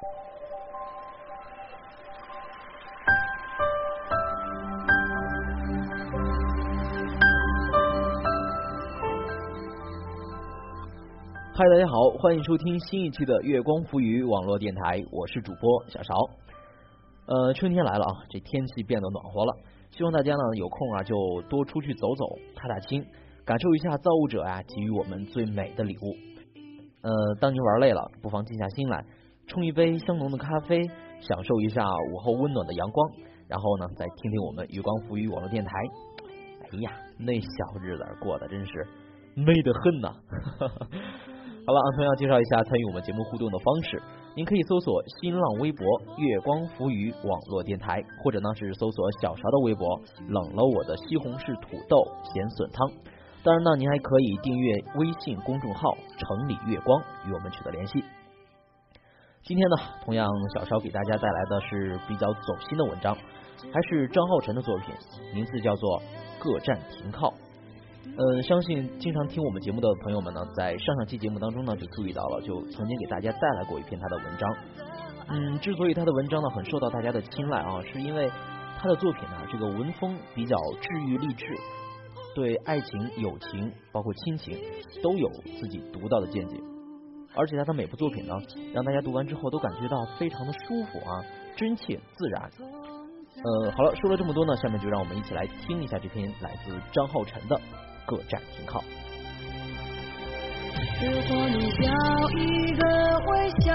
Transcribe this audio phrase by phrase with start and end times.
[0.00, 0.04] 嗨，
[11.68, 16.14] 大家好，欢迎收听新一期的月光浮语网络电台，我是主播小勺。
[17.26, 19.56] 呃，春天来了啊，这天气变得暖和了，
[19.90, 21.16] 希望大家呢有空啊就
[21.48, 22.24] 多出去走走，
[22.54, 23.04] 踏踏青，
[23.44, 26.14] 感受一下造物者啊给予我们最美的礼物。
[27.02, 29.04] 呃，当您玩累了，不妨静下心来，
[29.48, 30.80] 冲一杯香浓的咖啡，
[31.20, 33.10] 享受一下午后温暖的阳光，
[33.48, 35.72] 然后呢再听听我们月光浮语网络电台。
[36.70, 37.48] 哎呀，那小
[37.82, 38.86] 日子过得真是
[39.34, 40.12] 美得很呐！
[41.66, 44.02] 好了，同样介绍一下参与我们节目互动的方式。
[44.36, 45.84] 您可以搜索新浪微博
[46.16, 52.88] “月光浮语网络电台”，或者呢是搜索小勺的微博“冷了我的西红柿土豆咸笋汤”。
[53.42, 58.04] 当然呢，您还可以订阅微信公众号“城里月光”与我们取得联系。
[59.44, 63.16] 今天呢，同样小超给大家带来的是比较走心的文章，
[63.72, 64.94] 还是张浩晨的作品，
[65.34, 66.00] 名字叫做
[66.38, 67.28] 《各站停靠》。
[68.16, 74.56] 呃，相信经常听我们节目的朋友们呢，在上上期节目当中呢，就注意到了，就曾经给大家带来过一篇他的文章。
[75.28, 78.30] 嗯，之所以他的文章呢很受到大家的青睐啊，是因为
[78.78, 81.46] 他的作品呢，这个文风比较治愈励志，
[82.34, 84.58] 对爱情、友情，包括亲情，
[85.02, 86.56] 都有自己独到的见解。
[87.34, 88.34] 而且他的每部作品呢，
[88.74, 91.22] 让大家读完之后都感觉到非常的舒服啊，
[91.56, 92.50] 真切自然。
[93.44, 97.60] 呃，好了，说了这么多呢，下面就让我们一起来听一下这篇来自张浩晨的。
[98.06, 98.82] 各站停靠。
[101.00, 101.92] 如果你要
[102.30, 102.82] 一个
[103.26, 103.74] 微笑，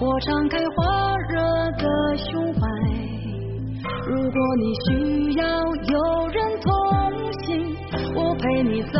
[0.00, 1.38] 我敞开火热
[1.78, 2.60] 的胸怀。
[4.04, 6.72] 如果你需要有人同
[7.44, 7.76] 行，
[8.16, 8.98] 我陪你走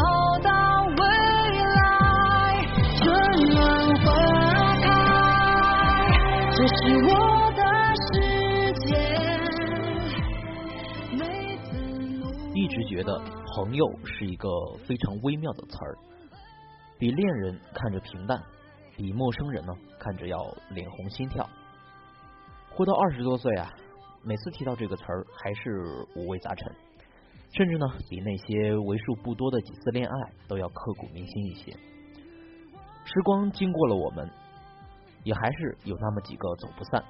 [12.68, 13.18] 一直觉得。
[13.54, 14.46] 朋友是一个
[14.86, 15.96] 非常微妙的词儿，
[16.98, 18.38] 比恋人看着平淡，
[18.94, 20.36] 比陌生人呢看着要
[20.68, 21.48] 脸红心跳。
[22.70, 23.72] 活到二十多岁啊，
[24.22, 26.70] 每次提到这个词儿还是五味杂陈，
[27.54, 31.72] 甚至呢比那些为数不多的几次恋爱都要刻骨铭心一些。
[31.72, 34.30] 时光经过了我们，
[35.24, 37.02] 也还是有那么几个走不散，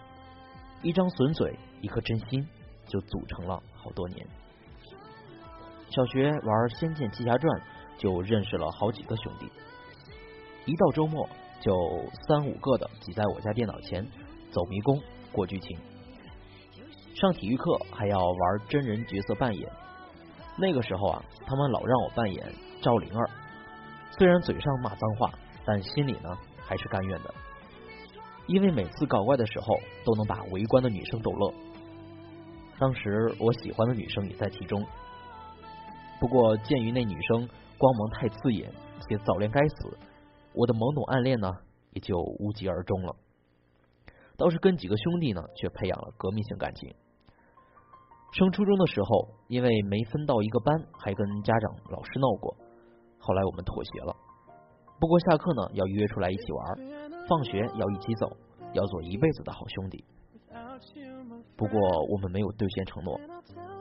[0.83, 2.47] 一张损嘴，一颗真心，
[2.87, 4.25] 就组成了好多年。
[5.91, 6.41] 小学玩
[6.79, 7.61] 《仙剑奇侠传》
[7.97, 9.51] 就认识了好几个兄弟，
[10.67, 11.27] 一到周末
[11.61, 11.73] 就
[12.27, 14.07] 三五个的挤在我家电脑前
[14.51, 15.01] 走迷宫
[15.33, 15.79] 过剧情。
[17.15, 19.69] 上体育课还要玩真人角色扮演，
[20.59, 23.31] 那个时候啊，他们老让我扮演赵灵儿，
[24.11, 25.33] 虽然嘴上骂脏话，
[25.65, 27.35] 但心里呢还是甘愿的，
[28.47, 29.67] 因为每次搞怪的时候
[30.05, 31.55] 都能把围观的女生逗乐。
[32.79, 34.87] 当时我喜欢的女生也在其中。
[36.21, 37.49] 不过，鉴于那女生
[37.79, 38.69] 光芒太刺眼，
[39.09, 39.97] 且早恋该死，
[40.53, 41.49] 我的懵懂暗恋呢，
[41.93, 43.15] 也就无疾而终了。
[44.37, 46.93] 倒是跟几个兄弟呢，却培养了革命性感情。
[48.33, 52.57] 升初中的时候，因为没分到一个班，还跟家长、老师闹过。
[53.19, 54.15] 后来我们妥协了。
[55.01, 56.79] 不过下课呢，要约出来一起玩，
[57.29, 58.37] 放学要一起走，
[58.73, 60.05] 要做一辈子的好兄弟。
[61.57, 61.81] 不过
[62.11, 63.21] 我们没有兑现承诺。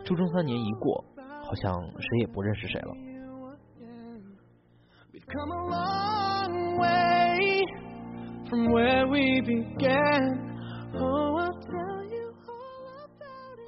[0.05, 1.03] 初中三年一过。
[1.47, 2.93] 好像谁也不认识谁了。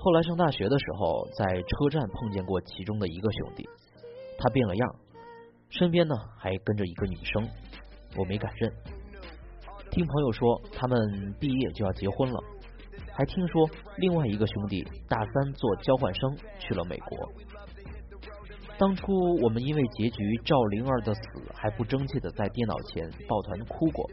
[0.01, 3.67] 后来上大学的时候，在车站碰见过其中的一个兄弟，
[4.37, 4.95] 他变了样，
[5.69, 7.47] 身边呢还跟着一个女生，
[8.17, 8.71] 我没敢认。
[9.91, 10.97] 听朋友说，他们
[11.39, 12.39] 毕业就要结婚了，
[13.11, 17.17] 还听说另外一个兄弟大三做交换生去了美国。
[18.79, 19.11] 当初
[19.43, 21.21] 我们因为结局赵灵儿的死
[21.53, 24.09] 还不争气的在电脑前抱团哭过，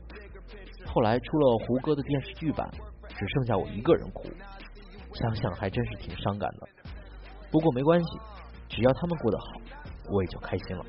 [0.84, 2.68] 后来出了胡歌的电视剧版，
[3.08, 4.24] 只剩下我一个人哭，
[5.14, 6.66] 想想还真是挺伤感的。
[7.48, 8.08] 不过没关系，
[8.68, 9.44] 只要他们过得好，
[10.10, 10.84] 我也就开心了。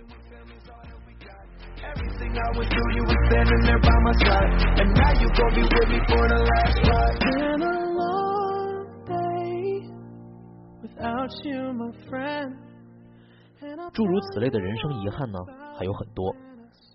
[13.94, 15.39] 诸如此类的人生遗憾呢，
[15.77, 16.36] 还有很多。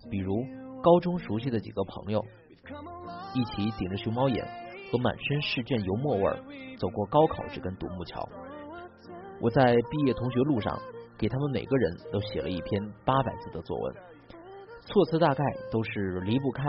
[0.09, 0.35] 比如
[0.81, 2.23] 高中熟悉的几个朋友，
[3.33, 4.45] 一起顶着熊猫眼
[4.91, 6.37] 和满身试卷油墨味儿
[6.77, 8.27] 走过高考这根独木桥。
[9.41, 10.77] 我在毕业同学录上
[11.17, 13.95] 给他们每个人都写了一篇八百字的作文，
[14.85, 16.63] 措辞大概都是离不开、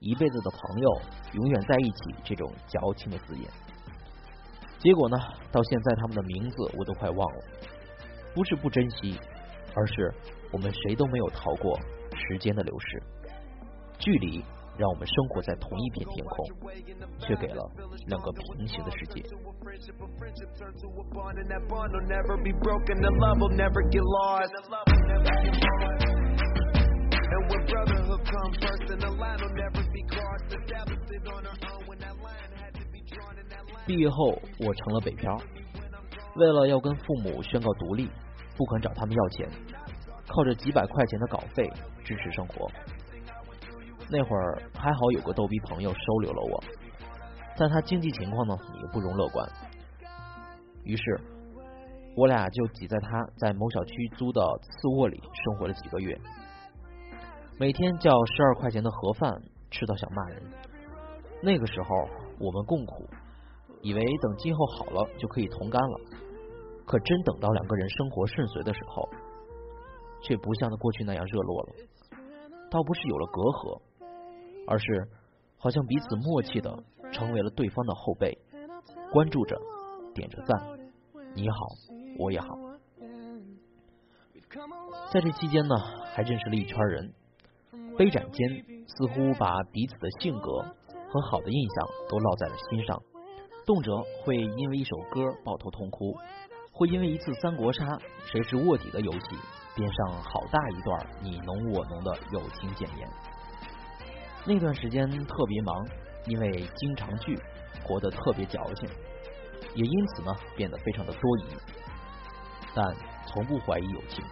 [0.00, 1.00] 一辈子的朋友，
[1.34, 3.48] 永远在一起这种矫情的字眼。
[4.78, 5.16] 结果呢，
[5.50, 7.40] 到现在他们的名字我都快忘了。
[8.34, 9.18] 不是不珍惜，
[9.78, 10.12] 而是
[10.50, 11.78] 我们谁都没有逃过
[12.12, 13.00] 时间的流逝。
[14.00, 14.44] 距离
[14.76, 16.46] 让我们生活在同一片天空，
[17.18, 17.62] 却给了
[18.06, 19.22] 两个平行的世界。
[33.86, 35.36] 毕业后，我成了北漂，
[36.36, 38.08] 为了要跟父母宣告独立，
[38.58, 39.48] 不肯找他们要钱，
[40.26, 41.70] 靠着几百块钱的稿费
[42.04, 42.68] 支持生活。
[44.10, 46.64] 那会儿还好有个逗逼朋友收留了我，
[47.56, 49.48] 但他经济情况呢也不容乐观，
[50.82, 51.20] 于是
[52.16, 56.18] 我俩就挤在他在某小区租的次卧里生活了几个月。
[57.58, 59.40] 每天叫十二块钱的盒饭，
[59.70, 60.42] 吃到想骂人。
[61.42, 61.88] 那个时候
[62.40, 63.08] 我们共苦，
[63.82, 66.00] 以为等今后好了就可以同甘了。
[66.88, 69.06] 可真等到两个人生活顺遂的时候，
[70.22, 71.68] 却不像过去那样热络了。
[72.70, 73.80] 倒不是有了隔阂，
[74.66, 75.08] 而是
[75.58, 76.82] 好像彼此默契的
[77.12, 78.38] 成为了对方的后辈，
[79.12, 79.60] 关注着，
[80.14, 80.78] 点着赞，
[81.34, 81.56] 你好，
[82.18, 82.48] 我也好。
[85.12, 85.76] 在这期间呢，
[86.14, 87.12] 还认识了一圈人。
[87.98, 88.48] 杯盏间，
[88.86, 90.50] 似乎把彼此的性格
[91.10, 93.02] 和好的印象都烙在了心上，
[93.66, 96.16] 动辄会因为一首歌抱头痛哭，
[96.78, 97.84] 会因为一次三国杀
[98.24, 99.18] 谁是卧底的游戏
[99.74, 103.08] 编上好大一段你侬我侬的友情简言。
[104.46, 105.74] 那段时间特别忙，
[106.26, 107.36] 因为经常聚，
[107.82, 108.88] 活得特别矫情，
[109.74, 111.46] 也因此呢变得非常的多疑，
[112.72, 112.94] 但
[113.26, 114.24] 从不怀疑友情。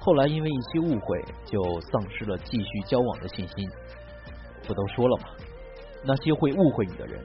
[0.00, 3.70] 后来因为一些误会，就丧失了继续交往的信心。
[4.66, 5.28] 不都说了吗？
[6.04, 7.24] 那些会误会你的人，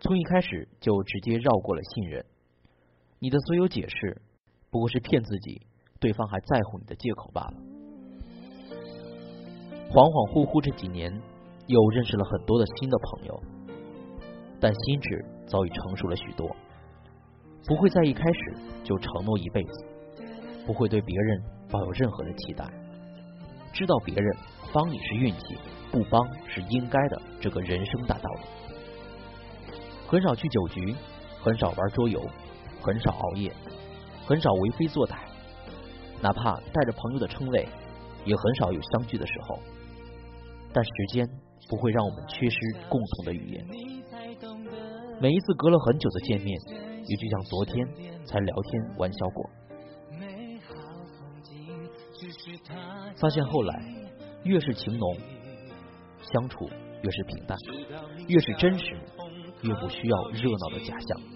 [0.00, 2.22] 从一开始就直接绕过了信任。
[3.18, 4.20] 你的所有解释，
[4.70, 5.60] 不过是骗自己
[5.98, 7.54] 对方还在乎你的借口罢了。
[9.90, 11.10] 恍恍惚惚这几年，
[11.66, 13.42] 又认识了很多的新的朋友，
[14.60, 16.54] 但心智早已成熟了许多，
[17.66, 18.54] 不会在一开始
[18.84, 19.84] 就承诺一辈子，
[20.66, 21.42] 不会对别人。
[21.68, 22.64] 抱有任何的期待，
[23.72, 24.36] 知道别人
[24.72, 25.58] 帮你是运气，
[25.90, 28.42] 不帮是应该的这个人生大道理。
[30.06, 30.94] 很少去酒局，
[31.42, 32.24] 很少玩桌游，
[32.86, 33.52] 很少熬夜，
[34.24, 35.16] 很少为非作歹，
[36.22, 37.68] 哪怕带着朋友的称谓，
[38.24, 39.58] 也很少有相聚的时候。
[40.72, 41.28] 但时间
[41.68, 42.56] 不会让我们缺失
[42.88, 43.66] 共同的语言。
[45.20, 46.56] 每一次隔了很久的见面，
[47.08, 47.84] 也就像昨天
[48.24, 49.50] 才聊天玩笑过。
[53.20, 53.82] 发现后来，
[54.44, 55.16] 越是情浓，
[56.22, 56.68] 相处
[57.02, 57.58] 越是平淡；
[58.28, 58.96] 越是真实，
[59.62, 61.35] 越不需要热闹的假象。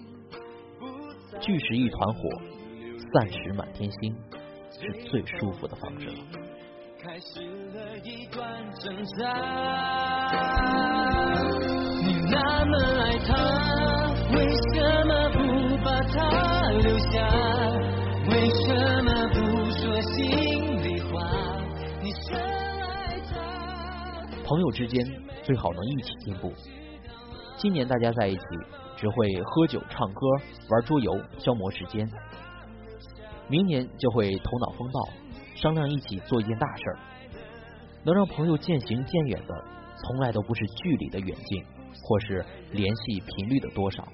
[1.41, 2.29] 聚时一团火，
[3.11, 4.15] 散时满天星，
[4.69, 6.13] 是最舒服的方式了。
[7.01, 7.41] 开始
[7.73, 9.25] 了一段挣扎
[11.99, 13.33] 你那么爱他，
[14.35, 15.39] 为什么不
[15.83, 17.27] 把他留下？
[18.29, 19.39] 为什么不
[19.71, 20.21] 说心
[20.83, 21.11] 里话？
[22.03, 23.33] 你深爱他？
[24.45, 25.03] 朋友之间
[25.41, 26.53] 最好能一起进步。
[27.57, 28.43] 今年大家在一起
[29.01, 30.27] 只会喝酒、唱歌、
[30.69, 32.07] 玩桌游消磨时间，
[33.47, 35.09] 明年就会头脑风暴，
[35.55, 36.99] 商量一起做一件大事儿。
[38.03, 39.65] 能让朋友渐行渐远的，
[39.97, 41.65] 从来都不是距离的远近，
[42.03, 44.07] 或是联系频率的多少，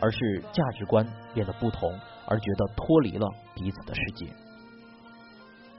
[0.00, 1.04] 而是价值观
[1.34, 1.90] 变得不同，
[2.28, 4.26] 而觉得脱离了彼此的世界。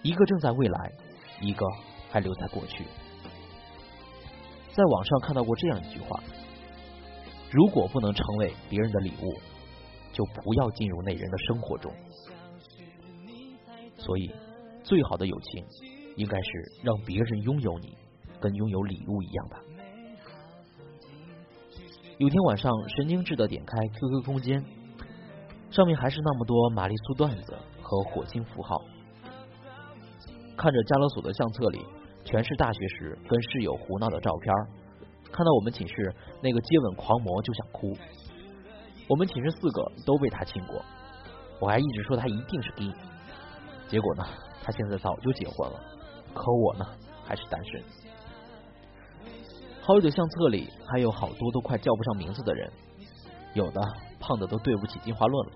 [0.03, 0.91] 一个正在未来，
[1.39, 1.65] 一个
[2.11, 2.83] 还留在过去。
[4.73, 6.19] 在网上看到过这样一句话：
[7.55, 9.33] 如果不能成为别人的礼物，
[10.11, 11.89] 就不要进入那人的生活中。
[13.97, 14.29] 所以，
[14.83, 15.65] 最好的友情
[16.17, 16.49] 应该是
[16.83, 17.97] 让别人拥有你，
[18.41, 19.61] 跟拥有礼物一样吧。
[22.17, 24.61] 有天晚上，神经质的点开 QQ 空间，
[25.71, 28.81] 上面还是那么多玛丽苏段子和火星符号，
[30.57, 31.85] 看着加勒索的相册里。
[32.25, 34.51] 全是大学时跟室友胡闹的照片，
[35.35, 37.93] 看到我们寝室那个接吻狂魔就想哭。
[39.09, 40.81] 我们寝室四个都被他亲过，
[41.59, 42.89] 我还一直说他一定是 gay。
[43.89, 44.23] 结果呢，
[44.63, 45.79] 他现在早就结婚了，
[46.33, 46.85] 可我呢
[47.25, 47.83] 还是单身。
[49.81, 52.71] 好友的相册里还有好多都快叫不上名字的人，
[53.53, 53.81] 有的
[54.19, 55.53] 胖的都对不起进化论了，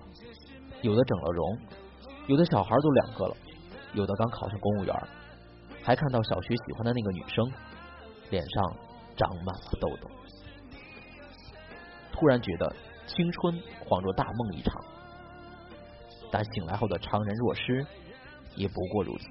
[0.82, 1.58] 有的整了容，
[2.26, 3.36] 有的小孩都两个了，
[3.94, 4.94] 有的刚考上公务员。
[5.82, 7.50] 还看到小学喜欢的那个女生，
[8.28, 8.76] 脸上
[9.20, 10.10] 长满了痘痘。
[12.10, 12.74] 突然觉得
[13.06, 13.54] 青春
[13.86, 14.82] 恍若大梦一场，
[16.30, 17.86] 但醒来后的怅然若失，
[18.56, 19.26] 也不过如此。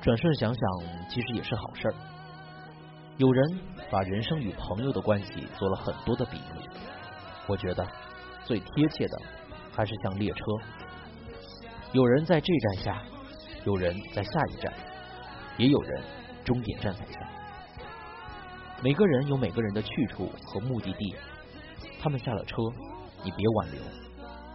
[0.00, 0.62] 转瞬想想，
[1.10, 1.94] 其实也是好事儿。
[3.16, 3.58] 有人
[3.90, 6.70] 把人生与朋友的关系做了很多的比喻，
[7.48, 7.84] 我觉得
[8.44, 9.20] 最贴切的
[9.72, 10.42] 还是像列车，
[11.92, 13.02] 有人在这站下，
[13.64, 14.72] 有人在下一站，
[15.56, 16.02] 也有人
[16.44, 17.18] 终点站才下。
[18.80, 21.16] 每个人有每个人的去处和目的地，
[22.00, 22.56] 他们下了车，
[23.24, 23.80] 你别挽留，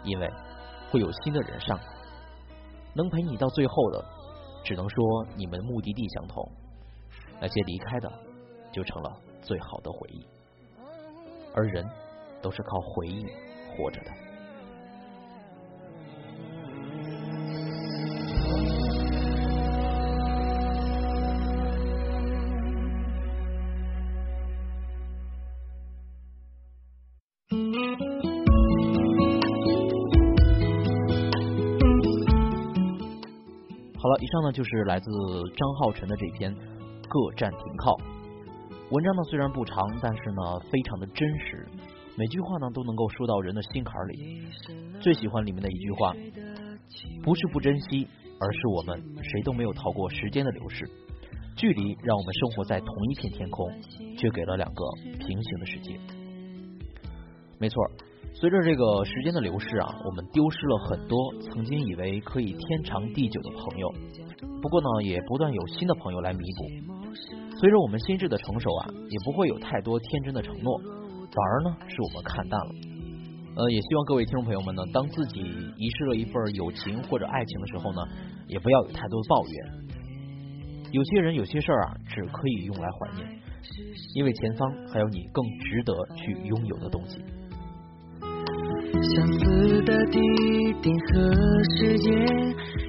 [0.06, 0.32] 因为
[0.90, 1.84] 会有新的人上来，
[2.96, 4.06] 能陪你到最后的。
[4.64, 6.50] 只能说你们目的地相同，
[7.42, 8.12] 那些离开的
[8.72, 10.26] 就成了最好的回忆，
[11.54, 11.86] 而人
[12.42, 13.26] 都是靠回忆
[13.76, 14.12] 活着的。
[34.24, 35.12] 以上呢就是来自
[35.58, 36.56] 张浩晨的这篇
[37.10, 37.92] 《各站停靠》。
[38.90, 41.68] 文章呢虽然不长，但是呢非常的真实，
[42.16, 44.48] 每句话呢都能够说到人的心坎里。
[45.02, 46.14] 最喜欢里面的一句话，
[47.22, 48.08] 不是不珍惜，
[48.40, 50.90] 而是我们谁都没有逃过时间的流逝。
[51.58, 53.70] 距离让我们生活在同一片天空，
[54.18, 54.86] 却给了两个
[55.20, 56.00] 平行的世界。
[57.60, 57.92] 没错。
[58.34, 63.94] 随着这个时间的流逝啊，我们丢失了很多曾经以为可以天长地久的朋友。
[64.62, 66.94] 不过呢，也不断有新的朋友来弥补。
[67.60, 72.72] 随着我们心智的成熟啊，也不会有太多天真的承诺，反而呢，是我们看淡了。
[73.56, 78.02] 呃，也希望各位听众朋友们呢，当自己遗失了一份友情或者爱情的时候呢，
[78.48, 79.66] 也不要有太多的抱怨。
[80.92, 83.40] 有些人有些事儿啊，只可以用来怀念，
[84.16, 87.24] 因为前方还有你更值得去拥有的东西。
[89.02, 90.20] 相似的地
[90.82, 92.14] 点和时间，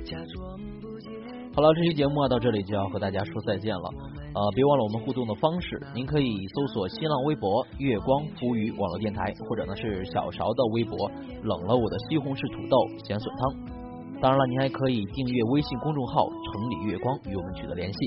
[0.04, 1.11] 假装不见。
[1.54, 3.90] 好了，这期节目啊到这里就要和大家说再见了。
[4.34, 11.08] 呃，别忘了我们互动的方式，您可以搜索新浪微博“月光浮语网络电台”，或者呢是小勺的微博
[11.42, 14.18] “冷了我的西红柿土豆咸笋汤”。
[14.20, 17.99] 当然了，您还可以订阅微信公众号“城里月光”与我们取得联系。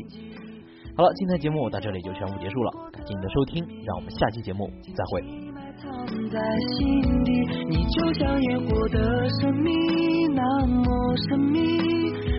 [0.98, 5.47] 好了，今天节目到这里就全部结束了，感谢您的收听，让我们下期节目再会。
[5.88, 6.40] 藏在
[6.76, 7.32] 心底，
[7.70, 9.72] 你就像烟火的神秘，
[10.36, 11.60] 那么神秘。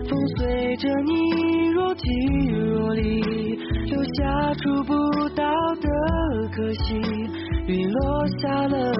[0.07, 2.03] 风随着你若即
[2.51, 3.21] 若离，
[3.85, 4.93] 留下触不
[5.29, 5.43] 到
[5.81, 5.89] 的
[6.51, 6.95] 可惜。
[7.67, 8.93] 雨落下了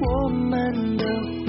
[0.00, 1.43] 我们的。